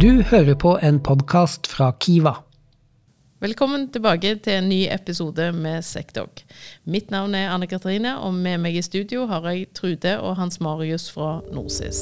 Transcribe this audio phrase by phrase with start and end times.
[0.00, 2.34] Du hører på en podkast fra Kiva.
[3.40, 6.42] Velkommen tilbake til en ny episode med Sekdog.
[6.84, 10.60] Mitt navn er Anne Katrine, og med meg i studio har jeg Trude og Hans
[10.60, 11.98] Marius fra Norsis.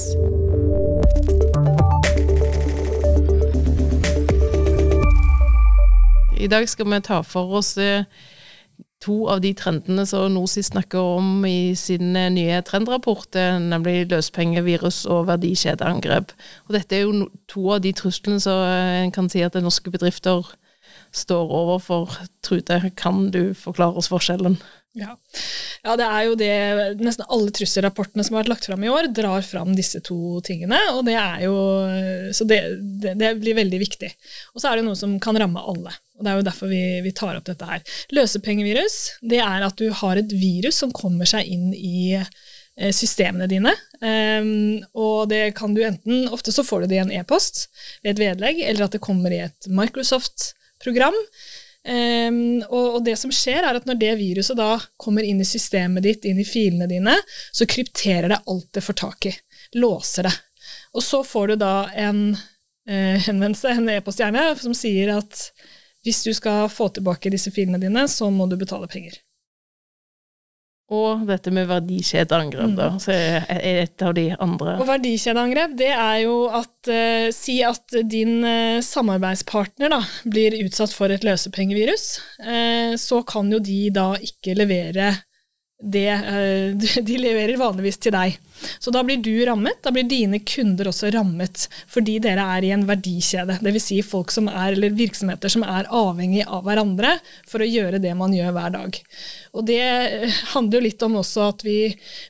[6.37, 8.05] I dag skal vi ta for oss eh,
[9.03, 14.07] to av de trendene som Norsis snakker om i sin eh, nye trendrapport, eh, nemlig
[14.11, 16.33] løspengevirus og verdikjedeangrep.
[16.67, 20.49] Og dette er jo to av de truslene som en kan si at norske bedrifter
[21.15, 22.17] står overfor.
[22.45, 24.57] Trude, kan du forklare oss forskjellen?
[24.97, 25.13] Ja.
[25.83, 25.95] ja.
[25.99, 26.53] det er jo det
[27.03, 30.79] Nesten alle trusselrapportene som har vært lagt fram i år, drar fram disse to tingene.
[30.95, 31.55] og det er jo,
[32.35, 32.61] Så det,
[33.03, 34.11] det, det blir veldig viktig.
[34.55, 35.93] Og så er det noe som kan ramme alle.
[36.17, 37.83] og Det er jo derfor vi, vi tar opp dette her.
[38.15, 43.49] Løsepengevirus det er at du har et virus som kommer seg inn i eh, systemene
[43.51, 43.73] dine.
[44.01, 47.63] Um, og det kan du enten Ofte så får du det i en e-post
[48.03, 51.17] ved et vedlegg, eller at det kommer i et Microsoft-program.
[51.87, 55.47] Um, og, og, det som skjer, er at når det viruset da kommer inn i
[55.47, 57.13] systemet ditt, inn i filene dine,
[57.55, 59.33] så krypterer det alt det får tak i.
[59.79, 60.33] Låser det.
[60.97, 65.47] Og så får du da en uh, henvendelse, en e-post gjerne, som sier at
[66.03, 69.15] hvis du skal få tilbake disse filene dine, så må du betale penger.
[70.87, 72.99] Og dette med verdikjedeangrep, da, mm.
[73.03, 74.77] så er et av de andre.
[74.79, 80.95] Og verdikjedeangrep, det er jo at eh, Si at din eh, samarbeidspartner da, blir utsatt
[80.95, 82.05] for et løsepengevirus.
[82.39, 85.11] Eh, så kan jo de da ikke levere
[85.77, 86.09] det
[87.07, 88.37] de leverer vanligvis til deg.
[88.81, 92.71] Så da blir du rammet, da blir dine kunder også rammet, fordi dere er i
[92.73, 93.59] en verdikjede.
[93.61, 93.85] Dvs.
[93.87, 98.15] Si folk som er, eller virksomheter som er avhengig av hverandre for å gjøre det
[98.17, 98.99] man gjør hver dag.
[99.53, 99.83] Og det
[100.55, 101.79] handler jo litt om også at vi,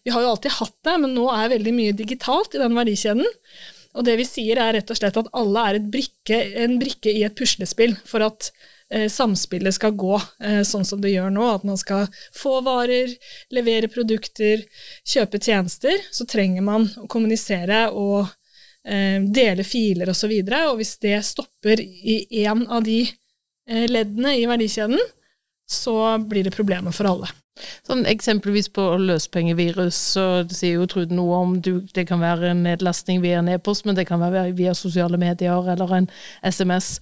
[0.04, 3.28] vi har jo alltid hatt det, men nå er veldig mye digitalt i den verdikjeden.
[3.98, 7.24] Og det vi sier er rett og slett at alle er brikke, en brikke i
[7.26, 8.76] et puslespill for at eh,
[9.12, 13.12] samspillet skal gå eh, sånn som det gjør nå, at man skal få varer,
[13.54, 14.64] levere produkter,
[15.08, 18.30] kjøpe tjenester, så trenger man å kommunisere og
[18.88, 20.32] eh, dele filer osv.
[20.32, 25.02] Og, så og hvis det stopper i én av de eh, leddene i verdikjeden,
[25.70, 27.30] så blir det problemer for alle.
[27.88, 32.64] Sånn Eksempelvis på løspengevirus, så sier jo Trude noe om du, det kan være en
[32.66, 36.10] nedlastning via en e-post, men det kan være via sosiale medier eller en
[36.46, 36.98] SMS.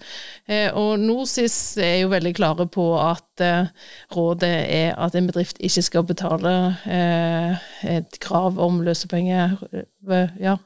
[0.48, 3.68] Eh, og NorSIS er jo veldig klare på at eh,
[4.16, 6.54] rådet er at en bedrift ikke skal betale
[6.88, 9.58] eh, et krav om løsepenger.
[9.74, 10.56] Eh, ja.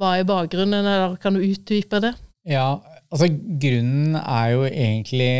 [0.00, 2.14] Hva er bakgrunnen, eller kan du utdype det?
[2.48, 2.78] Ja,
[3.10, 3.26] altså
[3.62, 5.32] Grunnen er jo egentlig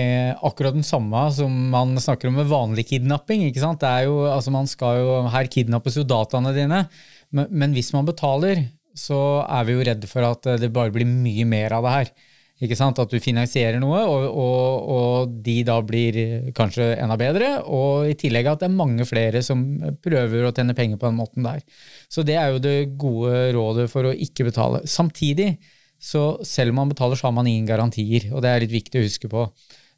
[0.47, 3.47] akkurat den samme som man snakker om med vanlig kidnapping.
[3.47, 3.81] ikke sant?
[3.83, 6.85] Det er jo, altså man skal jo, Her kidnappes jo dataene dine,
[7.31, 8.67] men, men hvis man betaler,
[8.99, 12.13] så er vi jo redde for at det bare blir mye mer av det her.
[12.61, 12.99] Ikke sant?
[13.01, 16.19] At du finansierer noe, og, og, og, de da blir
[16.57, 17.55] kanskje enda bedre.
[17.65, 19.63] Og i tillegg at det er mange flere som
[20.05, 21.63] prøver å tjene penger på den måten der.
[22.13, 24.83] Så det er jo det gode rådet for å ikke betale.
[24.91, 25.55] Samtidig
[26.01, 29.01] så selv om man betaler, så har man ingen garantier, og det er litt viktig
[29.01, 29.45] å huske på.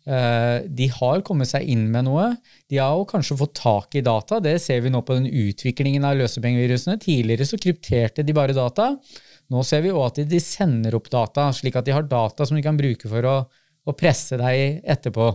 [0.03, 2.33] Eh, de har kommet seg inn med noe.
[2.71, 4.41] De har jo kanskje fått tak i data.
[4.43, 6.99] Det ser vi nå på den utviklingen av løsepengevirusene.
[7.03, 8.97] Tidligere så krypterte de bare data.
[9.53, 12.59] Nå ser vi òg at de sender opp data, slik at de har data som
[12.59, 13.37] de kan bruke for å,
[13.87, 15.31] å presse deg etterpå.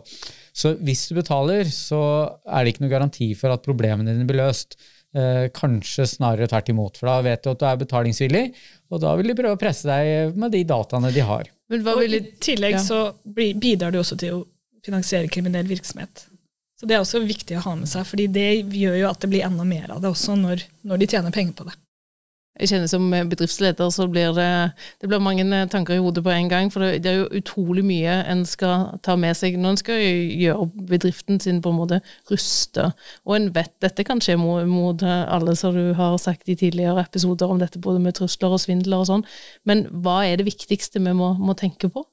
[0.57, 2.01] Så hvis du betaler, så
[2.43, 4.75] er det ikke noe garanti for at problemene dine blir løst.
[5.17, 8.43] Eh, kanskje snarere tvert imot, for da vet du at du er betalingsvillig,
[8.91, 11.47] og da vil de prøve å presse deg med de dataene de har.
[11.73, 12.81] og I tillegg ja.
[12.83, 14.43] så bidrar du også til å
[14.85, 16.27] finansiere kriminell virksomhet.
[16.77, 19.31] Så Det er også viktig å ha med seg, fordi det gjør jo at det
[19.31, 21.73] blir enda mer av det også når, når de tjener penger på det.
[22.57, 24.49] Jeg kjenner Som bedriftsleder så blir det,
[25.01, 26.71] det blir mange tanker i hodet på en gang.
[26.73, 30.67] For det, er jo utrolig mye en skal ta med seg når en skal gjøre
[30.89, 32.01] bedriften sin på en måte
[32.31, 32.89] ruste.
[33.27, 37.05] Og en vet dette kan skje mot, mot alle, som du har sagt i tidligere
[37.05, 39.25] episoder om dette, både med trusler og svindler og sånn.
[39.67, 42.05] Men hva er det viktigste vi må, må tenke på?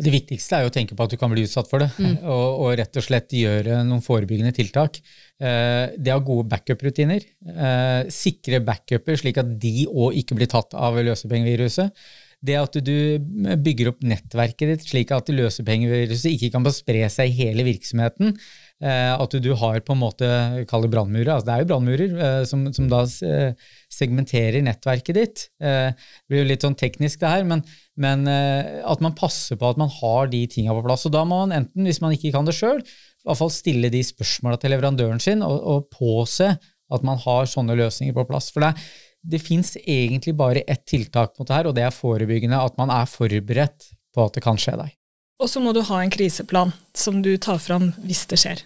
[0.00, 2.16] Det viktigste er jo å tenke på at du kan bli utsatt for det, mm.
[2.34, 5.00] og, og, rett og slett gjøre noen forebyggende tiltak.
[5.40, 10.76] Eh, det ha gode backup-rutiner, eh, sikre backuper slik at de òg ikke blir tatt
[10.78, 11.94] av løsepengeviruset.
[12.40, 13.20] Det at du
[13.60, 18.32] bygger opp nettverket ditt slik at løsepengeviruset ikke kan spre seg i hele virksomheten.
[18.80, 20.28] Eh, at du har på en måte
[20.70, 21.34] kall det brannmurer.
[21.34, 25.42] Altså det er jo brannmurer eh, som, som, da eh, segmenterer nettverket ditt.
[25.60, 27.60] Det blir jo litt sånn teknisk, det her, men,
[28.00, 31.04] men at man passer på at man har de tinga på plass.
[31.08, 33.90] Og da må man enten, hvis man ikke kan det sjøl, i hvert fall stille
[33.92, 36.54] de spørsmåla til leverandøren sin og, og påse
[36.90, 38.48] at man har sånne løsninger på plass.
[38.54, 38.72] For det,
[39.20, 42.60] det fins egentlig bare ett tiltak mot det her, og det er forebyggende.
[42.60, 44.96] At man er forberedt på at det kan skje deg.
[45.40, 48.64] Og så må du ha en kriseplan som du tar fram hvis det skjer.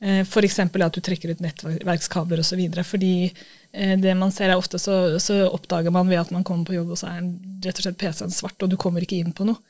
[0.00, 0.58] Eh, F.eks.
[0.58, 2.62] at du trekker ut nettverkskabler osv.
[2.88, 6.68] Fordi eh, det man ser er ofte så, så, oppdager man ved at man kommer
[6.68, 7.30] på jobb, og så er
[7.66, 9.60] rett og slett PC-en svart, og du kommer ikke inn på noe.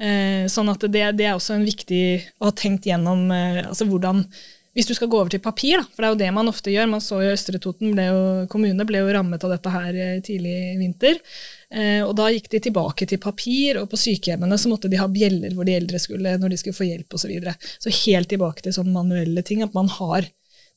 [0.00, 2.04] Eh, sånn at det, det er også en viktig
[2.40, 4.24] å ha tenkt gjennom altså hvordan
[4.70, 6.70] hvis du skal gå over til papir, da, for det er jo det man ofte
[6.70, 8.20] gjør Man så jo Østre Toten ble jo,
[8.52, 11.18] kommune ble jo rammet av dette her tidlig i vinter.
[11.70, 15.06] Eh, og da gikk de tilbake til papir, og på sykehjemmene så måtte de ha
[15.10, 17.22] bjeller hvor de eldre skulle når de skulle få hjelp osv.
[17.22, 17.56] Så, videre.
[17.78, 20.26] så helt tilbake til sånne manuelle ting, at man har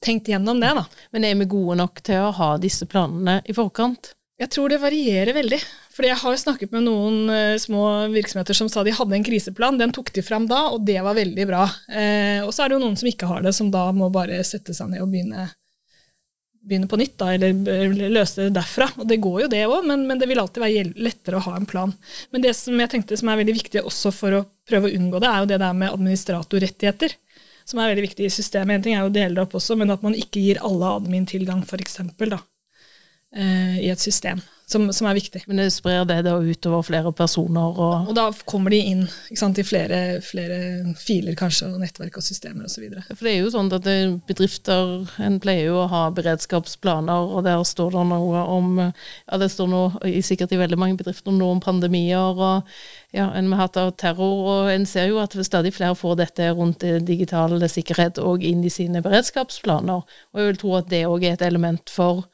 [0.04, 0.74] tenkt gjennom det.
[0.78, 0.84] da.
[1.16, 4.14] Men er vi gode nok til å ha disse planene i forkant?
[4.42, 5.60] Jeg tror det varierer veldig.
[5.94, 9.78] Fordi jeg har snakket med noen uh, små virksomheter som sa de hadde en kriseplan.
[9.80, 11.68] Den tok de fram da, og det var veldig bra.
[11.88, 14.42] Uh, og så er det jo noen som ikke har det, som da må bare
[14.48, 15.48] sette seg ned og begynne
[16.64, 18.88] begynne på nytt, da, eller løse det derfra.
[19.02, 21.58] Og det går jo, det òg, men, men, det vil alltid være lettere å ha
[21.58, 21.94] en plan.
[22.32, 25.22] Men det som jeg tenkte som er veldig viktig også for å prøve å unngå
[25.24, 27.18] det, er jo det der med administratorrettigheter.
[27.68, 28.78] Som er veldig viktig i systemet.
[28.78, 30.96] En ting er jo å dele det opp også, men at man ikke gir alle
[30.98, 35.44] admin tilgang, f.eks., eh, i et system som, som, er viktig.
[35.48, 37.78] Men det sprer det da utover flere personer?
[37.78, 39.04] Og, og da kommer de inn
[39.36, 40.58] sant, i flere, flere,
[41.00, 42.88] filer kanskje, og nettverk og systemer osv.
[43.12, 43.90] For det er jo sånn at
[44.30, 49.50] bedrifter en pleier jo å ha beredskapsplaner, og der står det noe om ja det
[49.52, 52.70] står noe, sikkert i veldig mange bedrifter noe om pandemier og
[53.14, 56.48] ja, en har hatt av terror, og en ser jo at stadig flere får dette
[56.58, 60.02] rundt digital sikkerhet og inn i sine beredskapsplaner.
[60.34, 62.26] Og jeg vil tro at det òg er et element for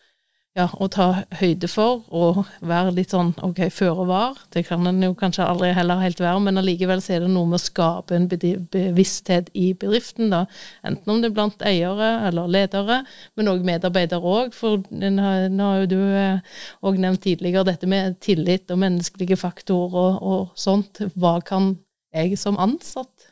[0.57, 1.05] ja, å ta
[1.39, 4.39] høyde for og være litt sånn ok, føre var.
[4.53, 7.47] Det kan en jo kanskje aldri heller helt være, men allikevel så er det noe
[7.49, 10.43] med å skape en bevissthet i bedriften, da.
[10.87, 13.01] Enten om det er blant eiere eller ledere,
[13.37, 14.55] men òg medarbeidere òg.
[14.57, 20.17] For nå har jo du òg eh, nevnt tidligere dette med tillit og menneskelige faktorer
[20.17, 21.03] og, og sånt.
[21.13, 21.75] Hva kan
[22.15, 23.29] jeg som ansatt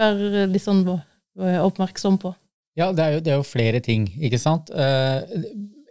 [0.00, 0.82] være litt sånn
[1.36, 2.34] oppmerksom på?
[2.76, 4.68] Ja, det er, jo, det er jo, flere ting, ikke sant.
[4.68, 5.22] Uh,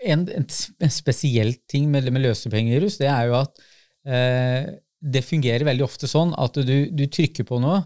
[0.06, 3.64] en, en, spesiell ting med, med løsepengevirus, det er jo at
[4.08, 4.76] eh,
[5.06, 7.84] det fungerer veldig ofte sånn at du, du, trykker på noe,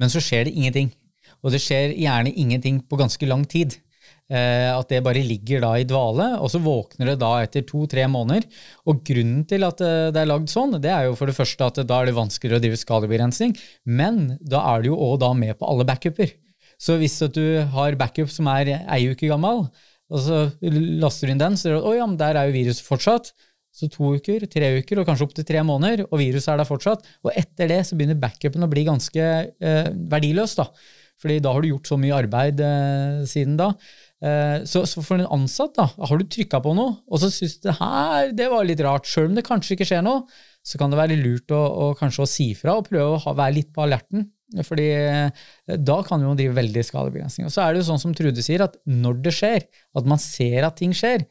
[0.00, 0.90] men så skjer det ingenting.
[1.44, 3.78] Og det skjer gjerne ingenting på ganske lang tid.
[4.28, 8.04] Eh, at det bare ligger da i dvale, og så våkner det da etter to-tre
[8.12, 8.44] måneder.
[8.90, 11.70] Og grunnen til at eh, det er lagd sånn, det er jo for det første
[11.70, 13.56] at da er det vanskeligere å drive skadebegrensning,
[13.88, 16.34] men da er du jo òg da med på alle backuper.
[16.78, 17.42] Så hvis du
[17.72, 19.66] har backup som er ei uke gammel,
[20.08, 20.40] og så
[21.02, 23.32] laster du inn den, så oh, ja, men der er jo viruset fortsatt.
[23.78, 27.04] Så to uker, tre uker og kanskje opptil tre måneder, og viruset er der fortsatt.
[27.26, 30.66] Og etter det så begynner backupen å bli ganske eh, verdiløs, da.
[31.18, 33.72] Fordi da har du gjort så mye arbeid eh, siden da.
[34.24, 37.58] Eh, så, så, for en ansatt, da, har du trykka på noe, og så syns
[37.58, 40.24] du det her det var litt rart, sjøl om det kanskje ikke skjer noe,
[40.66, 43.36] så kan det være lurt å, å kanskje å si fra og prøve å ha,
[43.44, 44.26] være litt på alerten.
[44.64, 45.44] Fordi eh,
[45.76, 47.48] da kan jo drive veldig skadebegrensning.
[47.48, 50.20] Og så er det jo sånn som Trude sier, at når det skjer, at man
[50.22, 51.26] ser at ting skjer,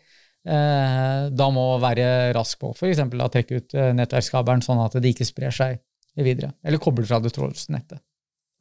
[0.46, 3.02] eh, da må man være rask på f.eks.
[3.34, 5.82] trekke ut eh, nettverkskabelen sånn at det ikke sprer seg
[6.18, 6.54] videre.
[6.66, 7.82] Eller koble fra det trådløse.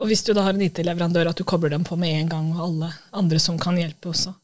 [0.01, 2.51] Og hvis du da har en IT-leverandør, at du kobler dem på med en gang,
[2.57, 4.35] og alle andre som kan hjelpe også.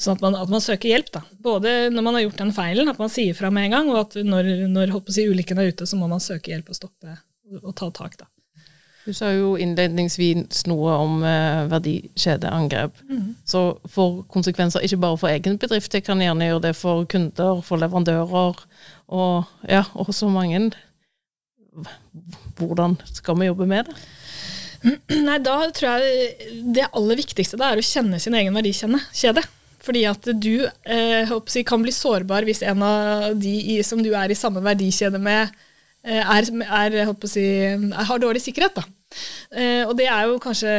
[0.00, 1.22] Sånn at man, at man, søker hjelp, da.
[1.40, 4.00] Både når man har gjort den feilen, at man sier fra med en gang, og
[4.02, 7.18] at når, når si, ulykken er ute, så må man søke hjelp og stoppe
[7.60, 8.28] og ta tak, da.
[9.04, 13.02] Du sa jo innledningsvis noe om eh, verdikjedeangrep.
[13.10, 13.34] Mm.
[13.44, 17.60] Så får konsekvenser ikke bare for egen bedrift, det kan gjerne gjøre det for kunder,
[17.66, 18.64] for leverandører
[19.14, 20.70] og ja, og så mange.
[22.56, 23.98] Hvordan skal vi jobbe med det?
[25.26, 29.44] Nei, da tror jeg det aller viktigste er å kjenne sin egen verdikjede.
[29.84, 31.32] Fordi at du eh,
[31.68, 35.52] kan bli sårbar hvis en av de som du er i samme verdikjede med,
[36.04, 37.44] er, er, si,
[38.10, 38.76] har dårlig sikkerhet.
[38.76, 38.84] Da.
[39.54, 40.74] Eh, og det er jo kanskje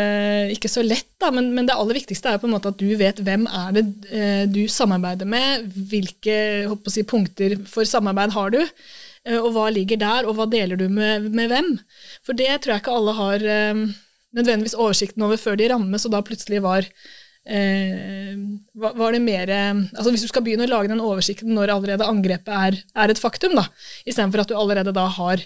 [0.56, 2.80] ikke så lett, da, men, men, det aller viktigste er jo på en måte at
[2.82, 6.38] du vet hvem er det eh, du samarbeider med, hvilke
[6.92, 10.88] si, punkter for samarbeid har du, eh, og hva ligger der, og hva deler du
[10.90, 11.76] med, med, hvem.
[12.28, 13.86] For det tror jeg ikke alle har eh,
[14.36, 16.94] nødvendigvis oversikten over før de rammes, og da plutselig var Eh,
[17.46, 22.50] var det mer altså Hvis du skal begynne å lage den oversikten når allerede angrepet
[22.50, 23.68] er, er et faktum, da,
[24.02, 25.44] istedenfor at du allerede da har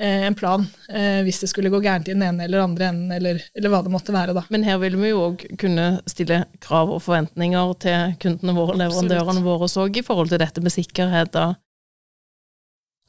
[0.00, 3.12] eh, en plan eh, hvis det skulle gå gærent i den ene eller andre enden,
[3.18, 4.36] eller, eller hva det måtte være.
[4.36, 4.46] da.
[4.52, 9.44] Men her vil vi jo òg kunne stille krav og forventninger til kundene våre, leverandørene
[9.44, 11.32] våre òg, i forhold til dette med sikkerhet.
[11.36, 11.52] da.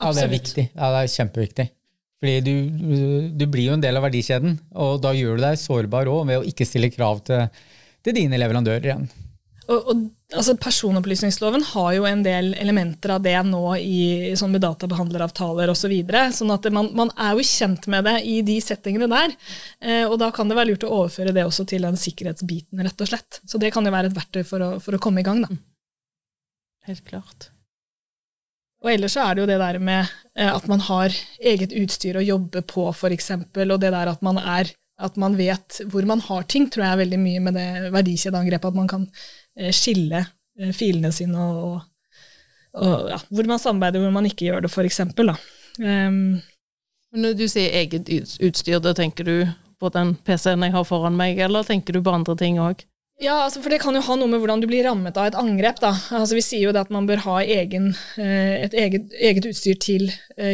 [0.03, 0.69] Ja, det er viktig.
[0.75, 1.69] Ja, det er kjempeviktig.
[2.17, 2.53] Fordi du,
[3.37, 6.39] du, blir jo en del av verdikjeden, og da gjør du deg sårbar òg ved
[6.39, 7.45] å ikke stille krav til
[8.07, 9.07] til dine leverandører igjen.
[9.67, 14.63] og, og, altså Personopplysningsloven har jo en del elementer av det nå i, sånn med
[14.63, 15.81] databehandleravtaler osv.
[15.81, 19.35] Så videre, sånn at man, man, er jo kjent med det i de settingene der.
[19.83, 23.03] Eh, og da kan det være lurt å overføre det også til den sikkerhetsbiten, rett
[23.03, 23.41] og slett.
[23.43, 25.59] Så det kan jo være et verktøy for å, for å komme i gang, da.
[26.87, 27.51] Helt klart.
[28.85, 30.05] Og ellers så er det jo det der med
[30.37, 34.39] eh, at man har eget utstyr å jobbe på, f.eks., og det der at man
[34.39, 37.91] er at man vet hvor man har ting, tror jeg er veldig mye med det
[37.93, 38.71] verdikjedeangrepet.
[38.71, 39.05] At man kan
[39.57, 40.25] Eh, skille
[40.59, 41.79] eh, filene sine og,
[42.77, 45.01] og ja, hvor man samarbeider, hvor man ikke gjør det, f.eks.
[45.81, 46.37] Um,
[47.17, 48.11] Når du sier eget
[48.43, 49.37] utstyr, da tenker du
[49.81, 52.85] på den PC-en jeg har foran meg, eller tenker du på andre ting òg?
[53.17, 55.37] Ja, altså for det kan jo ha noe med hvordan du blir rammet av et
[55.37, 55.79] angrep.
[55.81, 55.89] da.
[56.13, 59.79] Altså Vi sier jo det at man bør ha egen, eh, et eget, eget, utstyr
[59.81, 60.11] til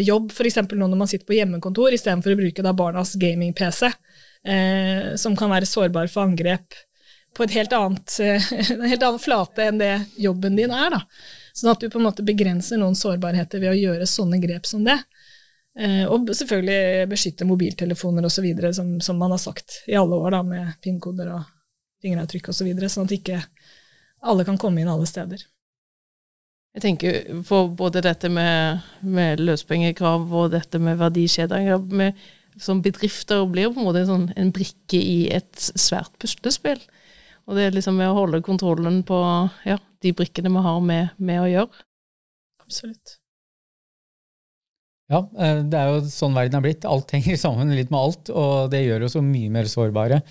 [0.08, 0.62] jobb, f.eks.
[0.72, 3.92] nå når man sitter på hjemmekontor, istedenfor å bruke da barnas gaming-PC,
[4.48, 6.76] eh, som kan være sårbar for angrep
[7.34, 8.20] på helt annet,
[8.74, 10.94] en helt annen flate enn det jobben din er.
[10.94, 11.02] da.
[11.54, 14.86] Sånn at du på en måte begrenser noen sårbarheter ved å gjøre sånne grep som
[14.86, 15.00] det.
[15.80, 20.44] Eh, og selvfølgelig beskytte mobiltelefoner osv., som, som man har sagt i alle år, da,
[20.46, 21.50] med PIN-koder og
[22.04, 23.42] fingeravtrykk osv., så videre, sånn at ikke
[24.24, 25.42] alle kan komme inn alle steder.
[26.74, 31.68] Jeg tenker på både dette med, med løspengekrav og dette med verdikjeder.
[32.62, 36.82] Som bedrifter blir på en måte en, sånn, en brikke i et svært puslespill.
[37.48, 39.18] Og det er liksom med å holde kontrollen på
[39.68, 41.84] ja, de brikkene vi har med, med å gjøre.
[42.64, 43.18] Absolutt.
[45.12, 46.88] Ja, eh, det er jo sånn verden er blitt.
[46.88, 50.24] Alt henger sammen litt med alt, og det gjør oss jo mye mer sårbare.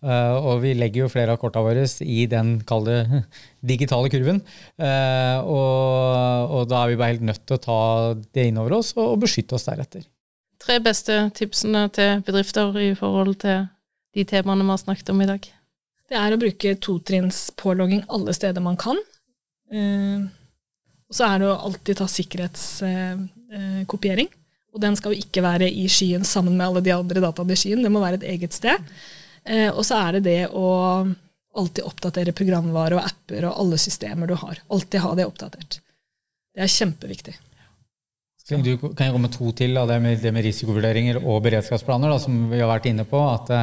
[0.00, 3.02] Uh, og vi legger jo flere av korta våre i den kalde
[3.72, 4.38] digitale kurven.
[4.80, 7.80] Uh, og, og, da er vi bare helt nødt til å ta
[8.16, 10.06] det innover oss og, og beskytte oss deretter.
[10.60, 13.64] Tre beste tipsene til bedrifter i forhold til
[14.14, 15.48] de temaene vi har snakket om i dag?
[16.10, 18.98] det er å bruke totrinnspålogging alle steder man kan.
[19.70, 20.18] Eh,
[21.10, 24.28] og så er det å alltid ta sikkerhetskopiering.
[24.74, 27.56] Og den skal jo ikke være i skyen sammen med alle de andre dataene i
[27.58, 28.78] skyen, det må være et eget sted.
[29.44, 30.66] Eh, og så er det det å
[31.60, 34.56] alltid oppdatere programvare og apper og alle systemer du har.
[34.70, 35.72] Alltid ha det oppdatert.
[36.54, 37.34] Det er kjempeviktig.
[38.50, 42.18] Du kan jeg komme to til av det med, det med risikovurderinger og beredskapsplaner, da,
[42.22, 43.22] som vi har vært inne på.
[43.30, 43.54] at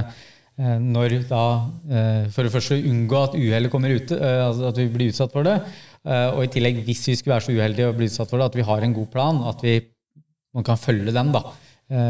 [0.58, 1.44] Eh, når da
[1.86, 5.34] eh, For det første unngå at uhellet kommer ut, eh, altså at vi blir utsatt
[5.34, 5.60] for det.
[6.08, 8.56] Og i tillegg, hvis vi skulle være så uheldige å bli utsatt for det, at
[8.56, 9.82] vi har en god plan, at vi
[10.56, 11.42] man kan følge den da,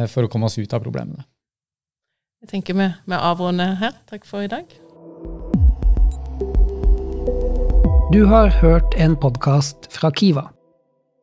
[0.05, 1.25] for å komme oss ut av problemene.
[2.46, 3.98] Jeg tenker vi, vi avrunder her.
[4.05, 4.69] Takk for i dag.
[8.13, 10.46] Du har hørt en podkast fra Kiva.